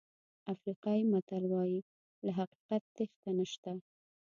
افریقایي 0.53 1.03
متل 1.11 1.43
وایي 1.51 1.79
له 2.25 2.31
حقیقت 2.39 2.83
تېښته 2.95 3.29
نشته. 3.39 3.71